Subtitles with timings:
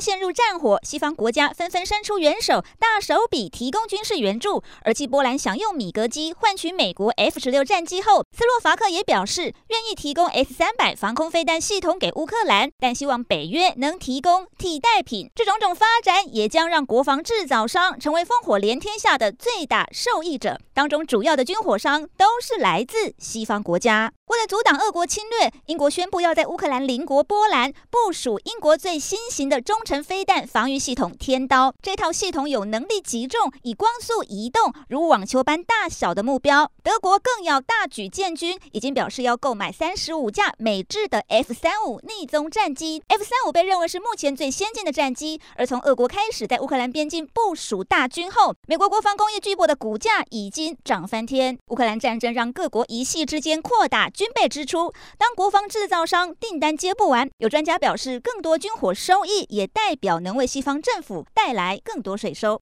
[0.00, 4.62] 陷入战火，西方国家纷纷伸出援手，大手笔提供军事援助。
[4.82, 15.30] 而继波兰想用米格机换取美国 F 十六战机后，斯洛伐克也表示愿意提供 S 三百防空飞弹系统给乌克兰，但希望北约能提供替代品。
[15.34, 20.58] 这种种发展也将让国防制造商成为烽火连天下的最大受益者。
[20.74, 24.12] 当中主要的军火商都是来自西方国家。
[24.28, 29.58] 为了阻挡俄国侵略，英国宣布要在乌克兰邻国波兰部署英国最新型的。
[29.68, 36.70] 中程飞弹防御系统“天刀”这套系统有能力击中以光速移动如网球般大小的目标。
[36.82, 43.02] 德国更要大举建军，已经表示要购买三十五架美制的 F 三五逆踪战机。
[43.08, 45.40] F 三五被认为是目前最先进的战机。
[45.56, 51.58] 而从俄国开始在乌克兰边境部署大军后，美国国防工业巨擘的股价已经涨翻天。
[51.68, 59.38] 乌克兰战争让各国一夕之间扩大军备支出，当国防制造商订单接不完，有专家表示，更多军火收益。
[59.48, 62.56] 也代表能为西方政府带来更多税收。